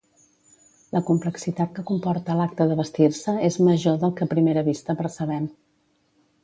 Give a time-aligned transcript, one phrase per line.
[0.95, 5.49] La complexitat que comporta l'acte de vestir-se és major del que a primera vista percebem.